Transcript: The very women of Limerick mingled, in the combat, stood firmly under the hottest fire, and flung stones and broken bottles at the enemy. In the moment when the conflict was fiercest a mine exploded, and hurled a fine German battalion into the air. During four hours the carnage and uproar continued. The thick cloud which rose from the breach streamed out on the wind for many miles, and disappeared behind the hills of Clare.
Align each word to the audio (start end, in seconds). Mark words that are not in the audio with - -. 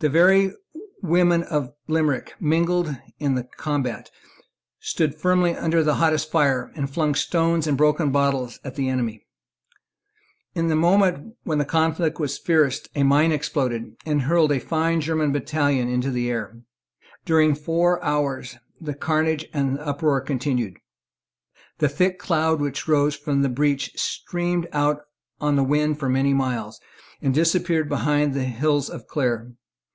The 0.00 0.08
very 0.08 0.52
women 1.02 1.42
of 1.42 1.74
Limerick 1.88 2.36
mingled, 2.38 2.96
in 3.18 3.34
the 3.34 3.42
combat, 3.42 4.12
stood 4.78 5.16
firmly 5.16 5.56
under 5.56 5.82
the 5.82 5.96
hottest 5.96 6.30
fire, 6.30 6.70
and 6.76 6.88
flung 6.88 7.16
stones 7.16 7.66
and 7.66 7.76
broken 7.76 8.12
bottles 8.12 8.60
at 8.62 8.76
the 8.76 8.88
enemy. 8.88 9.26
In 10.54 10.68
the 10.68 10.76
moment 10.76 11.34
when 11.42 11.58
the 11.58 11.64
conflict 11.64 12.20
was 12.20 12.38
fiercest 12.38 12.88
a 12.94 13.02
mine 13.02 13.32
exploded, 13.32 13.96
and 14.06 14.22
hurled 14.22 14.52
a 14.52 14.60
fine 14.60 15.00
German 15.00 15.32
battalion 15.32 15.88
into 15.88 16.12
the 16.12 16.30
air. 16.30 16.60
During 17.24 17.56
four 17.56 18.00
hours 18.00 18.56
the 18.80 18.94
carnage 18.94 19.46
and 19.52 19.80
uproar 19.80 20.20
continued. 20.20 20.76
The 21.78 21.88
thick 21.88 22.20
cloud 22.20 22.60
which 22.60 22.86
rose 22.86 23.16
from 23.16 23.42
the 23.42 23.48
breach 23.48 23.90
streamed 23.96 24.68
out 24.72 25.00
on 25.40 25.56
the 25.56 25.64
wind 25.64 25.98
for 25.98 26.08
many 26.08 26.32
miles, 26.34 26.78
and 27.20 27.34
disappeared 27.34 27.88
behind 27.88 28.32
the 28.32 28.44
hills 28.44 28.88
of 28.88 29.08
Clare. 29.08 29.54